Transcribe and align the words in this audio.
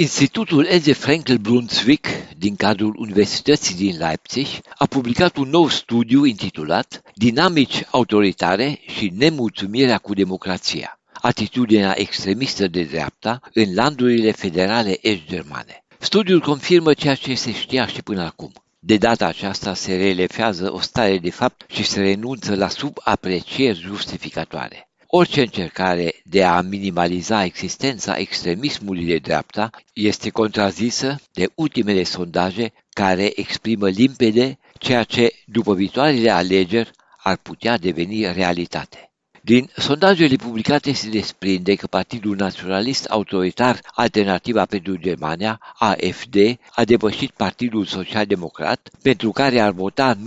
Institutul 0.00 0.66
Eze 0.66 0.92
Frankel 0.92 1.36
Brunswick, 1.36 2.06
din 2.36 2.56
cadrul 2.56 2.94
Universității 2.98 3.74
din 3.74 3.96
Leipzig, 3.96 4.46
a 4.74 4.86
publicat 4.86 5.36
un 5.36 5.48
nou 5.48 5.68
studiu 5.68 6.24
intitulat 6.24 7.02
Dinamici 7.14 7.82
autoritare 7.90 8.80
și 8.86 9.12
nemulțumirea 9.16 9.98
cu 9.98 10.14
democrația, 10.14 11.00
atitudinea 11.12 11.94
extremistă 11.96 12.66
de 12.66 12.82
dreapta 12.82 13.40
în 13.54 13.74
landurile 13.74 14.30
federale 14.30 14.98
est-germane. 15.00 15.84
Studiul 15.98 16.40
confirmă 16.40 16.94
ceea 16.94 17.14
ce 17.14 17.34
se 17.34 17.52
știa 17.52 17.86
și 17.86 18.02
până 18.02 18.22
acum. 18.22 18.52
De 18.78 18.96
data 18.96 19.26
aceasta 19.26 19.74
se 19.74 19.96
relefează 19.96 20.72
o 20.72 20.80
stare 20.80 21.18
de 21.18 21.30
fapt 21.30 21.64
și 21.70 21.84
se 21.84 22.00
renunță 22.00 22.54
la 22.54 22.68
subaprecieri 22.68 23.80
justificatoare. 23.80 24.88
Orice 25.10 25.40
încercare 25.40 26.17
de 26.30 26.44
a 26.44 26.60
minimaliza 26.60 27.44
existența 27.44 28.16
extremismului 28.16 29.04
de 29.04 29.16
dreapta 29.16 29.70
este 29.92 30.30
contrazisă 30.30 31.16
de 31.32 31.48
ultimele 31.54 32.02
sondaje 32.02 32.72
care 32.90 33.32
exprimă 33.34 33.88
limpede 33.88 34.58
ceea 34.78 35.02
ce, 35.02 35.32
după 35.46 35.74
viitoarele 35.74 36.30
alegeri, 36.30 36.90
ar 37.16 37.36
putea 37.36 37.76
deveni 37.78 38.32
realitate. 38.32 39.10
Din 39.42 39.70
sondajele 39.76 40.36
publicate 40.36 40.92
se 40.92 41.08
desprinde 41.08 41.74
că 41.74 41.86
Partidul 41.86 42.36
Naționalist 42.36 43.04
Autoritar 43.04 43.80
Alternativa 43.94 44.64
pentru 44.64 44.96
Germania, 44.96 45.60
AFD, 45.78 46.36
a 46.74 46.84
depășit 46.84 47.30
Partidul 47.30 47.84
Social 47.84 48.26
Democrat, 48.26 48.90
pentru 49.02 49.30
care 49.30 49.60
ar 49.60 49.72
vota 49.72 50.14
19% 50.14 50.18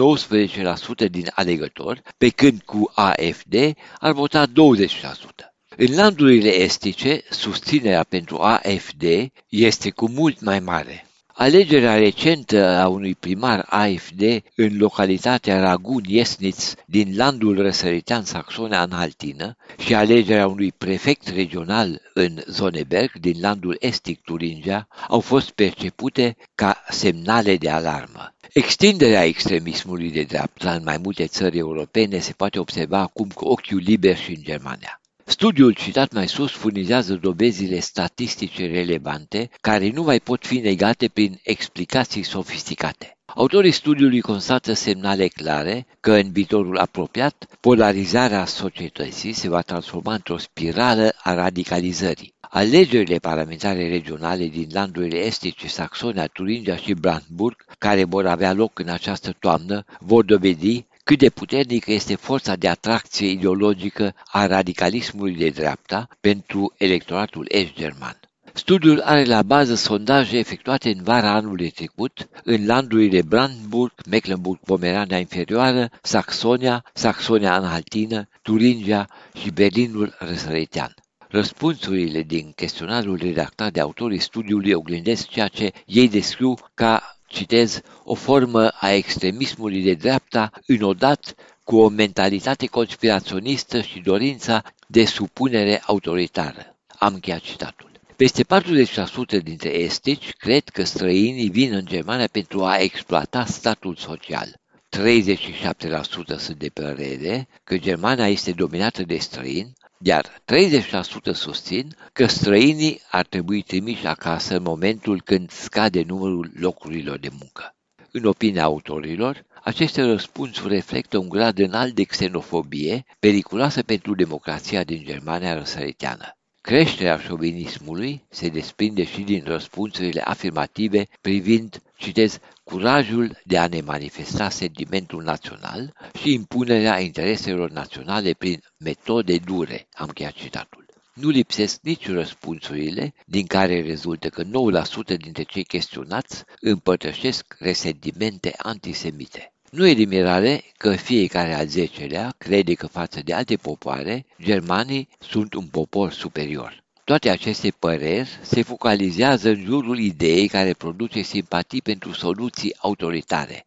din 1.12 1.32
alegători, 1.34 2.02
pe 2.18 2.30
când 2.30 2.62
cu 2.62 2.92
AFD 2.96 3.56
ar 4.00 4.12
vota 4.12 4.48
20%. 4.48 5.51
În 5.88 5.96
landurile 5.96 6.50
estice, 6.62 7.22
susținerea 7.30 8.04
pentru 8.04 8.38
AFD 8.38 9.04
este 9.50 9.90
cu 9.90 10.10
mult 10.10 10.42
mai 10.42 10.60
mare. 10.60 11.06
Alegerea 11.28 11.98
recentă 11.98 12.66
a 12.66 12.88
unui 12.88 13.16
primar 13.16 13.66
AFD 13.70 14.22
în 14.56 14.78
localitatea 14.78 15.60
Ragun 15.60 16.04
Jesnitz 16.10 16.76
din 16.86 17.14
landul 17.16 17.62
răsăritean 17.62 18.24
Saxonia-Anhaltină 18.24 19.58
și 19.78 19.94
alegerea 19.94 20.48
unui 20.48 20.72
prefect 20.72 21.28
regional 21.28 22.02
în 22.14 22.44
Zoneberg 22.48 23.12
din 23.20 23.36
landul 23.40 23.78
estic 23.80 24.22
Turingia 24.22 24.88
au 25.08 25.20
fost 25.20 25.50
percepute 25.52 26.38
ca 26.56 26.84
semnale 26.90 27.58
de 27.58 27.70
alarmă. 27.70 28.36
Extinderea 28.54 29.24
extremismului 29.26 30.12
de 30.12 30.24
dreapta 30.24 30.72
în 30.74 30.84
mai 30.84 30.98
multe 30.98 31.26
țări 31.28 31.58
europene 31.58 32.20
se 32.20 32.34
poate 32.34 32.60
observa 32.60 33.00
acum 33.00 33.28
cu 33.28 33.46
ochiul 33.46 33.82
liber 33.86 34.18
și 34.18 34.30
în 34.30 34.42
Germania. 34.44 35.01
Studiul 35.32 35.74
citat 35.74 36.14
mai 36.14 36.28
sus 36.28 36.52
furnizează 36.52 37.14
dovezile 37.14 37.80
statistice 37.80 38.68
relevante 38.68 39.50
care 39.62 39.90
nu 39.90 40.04
mai 40.04 40.20
pot 40.20 40.46
fi 40.46 40.58
negate 40.58 41.08
prin 41.08 41.40
explicații 41.44 42.24
sofisticate. 42.24 43.18
Autorii 43.26 43.72
studiului 43.72 44.22
constată 44.22 44.74
semnale 44.74 45.28
clare 45.28 45.86
că 46.00 46.12
în 46.12 46.32
viitorul 46.32 46.78
apropiat 46.78 47.46
polarizarea 47.60 48.46
societății 48.46 49.34
se 49.34 49.50
va 49.50 49.62
transforma 49.62 50.14
într-o 50.14 50.38
spirală 50.38 51.14
a 51.24 51.34
radicalizării. 51.34 52.34
Alegerile 52.40 53.18
parlamentare 53.18 53.88
regionale 53.88 54.46
din 54.46 54.68
landurile 54.72 55.18
estice, 55.18 55.68
Saxonia, 55.68 56.28
Turingia 56.28 56.76
și 56.76 56.94
Brandenburg, 56.94 57.66
care 57.78 58.04
vor 58.04 58.28
avea 58.28 58.54
loc 58.54 58.80
în 58.80 58.90
această 58.90 59.36
toamnă, 59.40 59.86
vor 60.00 60.24
dovedi 60.26 60.86
cât 61.04 61.18
de 61.18 61.30
puternică 61.30 61.92
este 61.92 62.16
forța 62.16 62.56
de 62.56 62.68
atracție 62.68 63.28
ideologică 63.28 64.16
a 64.26 64.46
radicalismului 64.46 65.36
de 65.36 65.50
dreapta 65.50 66.08
pentru 66.20 66.74
electoratul 66.78 67.46
est-german. 67.50 68.20
Studiul 68.54 69.00
are 69.00 69.24
la 69.24 69.44
bază 69.44 69.76
sondaje 69.76 70.38
efectuate 70.38 70.90
în 70.90 71.04
vara 71.04 71.32
anului 71.32 71.70
trecut 71.70 72.30
în 72.44 72.66
landurile 72.66 73.22
Brandenburg, 73.22 73.94
Mecklenburg-Pomerania 74.10 75.18
Inferioară, 75.18 75.90
Saxonia, 76.02 76.86
Saxonia-Anhaltină, 76.94 78.28
Turingia 78.42 79.08
și 79.34 79.50
Berlinul 79.52 80.16
Răsăritean. 80.20 80.94
Răspunsurile 81.30 82.22
din 82.22 82.52
chestionarul 82.56 83.18
redactat 83.18 83.72
de 83.72 83.80
autorii 83.80 84.20
studiului 84.20 84.72
oglindesc 84.72 85.28
ceea 85.28 85.48
ce 85.48 85.72
ei 85.86 86.10
descriu 86.10 86.54
ca 86.74 87.18
citez, 87.32 87.82
o 88.04 88.14
formă 88.14 88.68
a 88.68 88.92
extremismului 88.92 89.82
de 89.82 89.94
dreapta 89.94 90.52
înodat 90.66 91.36
cu 91.64 91.78
o 91.78 91.88
mentalitate 91.88 92.66
conspiraționistă 92.66 93.82
și 93.82 94.00
dorința 94.00 94.64
de 94.88 95.06
supunere 95.06 95.82
autoritară. 95.86 96.76
Am 97.00 97.14
încheiat 97.14 97.40
citatul. 97.40 97.92
Peste 98.16 98.44
40% 98.44 99.44
dintre 99.44 99.70
estici 99.70 100.32
cred 100.32 100.70
că 100.70 100.84
străinii 100.84 101.50
vin 101.50 101.74
în 101.74 101.86
Germania 101.86 102.28
pentru 102.32 102.64
a 102.64 102.78
exploata 102.78 103.46
statul 103.46 103.96
social. 103.96 104.60
37% 104.98 106.38
sunt 106.38 106.58
de 106.58 106.70
părere 106.70 107.48
că 107.64 107.78
Germania 107.78 108.28
este 108.28 108.52
dominată 108.52 109.04
de 109.04 109.18
străini, 109.18 109.74
iar 110.04 110.42
30% 110.46 111.34
susțin 111.34 111.96
că 112.14 112.26
străinii 112.26 113.02
ar 113.12 113.26
trebui 113.26 113.62
trimiși 113.62 114.08
acasă 114.08 114.56
în 114.56 114.64
momentul 114.64 115.22
când 115.22 115.52
scade 115.52 116.04
numărul 116.04 116.52
locurilor 116.60 117.18
de 117.18 117.30
muncă. 117.40 117.76
În 118.12 118.26
opinia 118.26 118.64
autorilor, 118.64 119.46
aceste 119.64 120.02
răspunsuri 120.02 120.74
reflectă 120.74 121.18
un 121.18 121.30
grad 121.30 121.60
înalt 121.60 121.94
de 121.96 122.04
xenofobie 122.04 123.06
periculoasă 123.20 123.84
pentru 123.84 124.16
democrația 124.16 124.84
din 124.84 125.04
Germania 125.06 125.54
răsăriteană. 125.58 126.36
Creșterea 126.62 127.18
șovinismului 127.18 128.26
se 128.30 128.48
desprinde 128.50 129.04
și 129.04 129.22
din 129.22 129.44
răspunsurile 129.46 130.22
afirmative 130.22 131.08
privind, 131.22 131.82
citez, 131.98 132.40
curajul 132.64 133.40
de 133.44 133.58
a 133.58 133.68
ne 133.68 133.82
manifesta 133.82 134.50
sentimentul 134.50 135.24
național 135.24 135.94
și 136.20 136.34
impunerea 136.34 137.00
intereselor 137.00 137.70
naționale 137.72 138.34
prin 138.34 138.60
metode 138.78 139.38
dure, 139.38 139.88
am 139.94 140.08
încheiat 140.08 140.34
citatul. 140.34 140.86
Nu 141.14 141.30
lipsesc 141.30 141.82
nici 141.82 142.08
răspunsurile 142.08 143.14
din 143.26 143.46
care 143.46 143.82
rezultă 143.82 144.30
că 144.30 144.44
9% 144.44 145.18
dintre 145.18 145.44
cei 145.44 145.64
chestionați 145.64 146.44
împărtășesc 146.60 147.56
resentimente 147.60 148.54
antisemite. 148.58 149.54
Nu 149.72 149.88
e 149.88 149.94
de 149.94 150.06
mirare 150.06 150.64
că 150.78 150.96
fiecare 150.96 151.54
al 151.54 151.68
zecelea 151.68 152.34
crede 152.38 152.74
că 152.74 152.88
față 152.88 153.22
de 153.24 153.34
alte 153.34 153.56
popoare, 153.56 154.26
germanii 154.42 155.08
sunt 155.20 155.54
un 155.54 155.66
popor 155.66 156.12
superior. 156.12 156.84
Toate 157.04 157.30
aceste 157.30 157.74
păreri 157.80 158.30
se 158.42 158.62
focalizează 158.62 159.50
în 159.50 159.64
jurul 159.64 160.00
ideii 160.00 160.48
care 160.48 160.74
produce 160.74 161.22
simpatii 161.22 161.82
pentru 161.82 162.12
soluții 162.12 162.76
autoritare. 162.78 163.66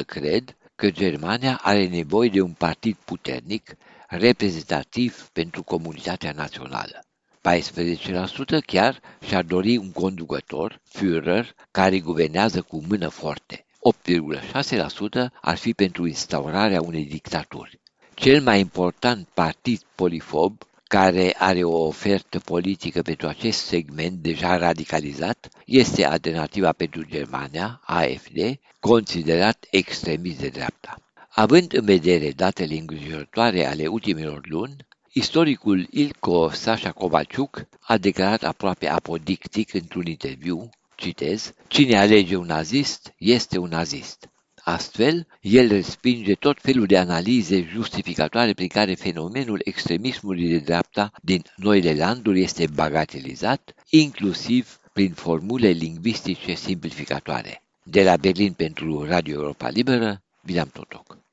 26% 0.00 0.04
cred 0.06 0.56
că 0.74 0.90
Germania 0.90 1.58
are 1.62 1.86
nevoie 1.86 2.28
de 2.28 2.40
un 2.40 2.52
partid 2.52 2.96
puternic, 3.04 3.76
reprezentativ 4.08 5.28
pentru 5.32 5.62
comunitatea 5.62 6.32
națională. 6.32 7.04
14% 8.60 8.64
chiar 8.66 9.00
și-ar 9.26 9.44
dori 9.44 9.76
un 9.76 9.92
conducător, 9.92 10.80
Führer, 10.88 11.54
care 11.70 11.98
guvernează 11.98 12.62
cu 12.62 12.82
mână 12.88 13.08
forte. 13.08 13.65
8,6% 13.86 15.32
ar 15.40 15.56
fi 15.56 15.72
pentru 15.74 16.06
instaurarea 16.06 16.80
unei 16.82 17.04
dictaturi. 17.04 17.80
Cel 18.14 18.42
mai 18.42 18.60
important 18.60 19.28
partid 19.34 19.80
polifob 19.94 20.62
care 20.88 21.34
are 21.38 21.62
o 21.64 21.86
ofertă 21.86 22.38
politică 22.38 23.02
pentru 23.02 23.26
acest 23.28 23.58
segment 23.66 24.18
deja 24.22 24.56
radicalizat 24.56 25.48
este 25.64 26.04
Alternativa 26.04 26.72
pentru 26.72 27.04
Germania, 27.06 27.80
AFD, 27.84 28.58
considerat 28.80 29.66
extremist 29.70 30.40
de 30.40 30.48
dreapta. 30.48 30.96
Având 31.28 31.72
în 31.72 31.84
vedere 31.84 32.30
datele 32.30 32.74
îngrijorătoare 32.74 33.66
ale 33.66 33.86
ultimilor 33.86 34.40
luni, 34.48 34.76
istoricul 35.12 35.86
Ilko 35.90 36.50
Sasha 36.50 36.92
Kovalciuk 36.92 37.66
a 37.80 37.96
declarat 37.98 38.42
aproape 38.42 38.88
apodictic 38.88 39.74
într-un 39.74 40.06
interviu 40.06 40.70
Citez, 40.96 41.52
cine 41.68 41.96
alege 41.98 42.36
un 42.36 42.46
nazist 42.46 43.14
este 43.18 43.58
un 43.58 43.68
nazist. 43.68 44.28
Astfel, 44.64 45.26
el 45.40 45.68
respinge 45.68 46.34
tot 46.34 46.60
felul 46.60 46.86
de 46.86 46.98
analize 46.98 47.62
justificatoare 47.62 48.52
prin 48.52 48.68
care 48.68 48.94
fenomenul 48.94 49.60
extremismului 49.64 50.48
de 50.48 50.58
dreapta 50.58 51.12
din 51.22 51.42
noile 51.56 51.94
landuri 51.94 52.42
este 52.42 52.66
bagatelizat, 52.66 53.74
inclusiv 53.90 54.78
prin 54.92 55.12
formule 55.12 55.68
lingvistice 55.68 56.54
simplificatoare. 56.54 57.62
De 57.82 58.02
la 58.02 58.16
Berlin 58.16 58.52
pentru 58.52 59.04
Radio 59.04 59.34
Europa 59.34 59.68
Liberă, 59.68 60.22
Vidam 60.40 60.68
Totoc. 60.72 61.25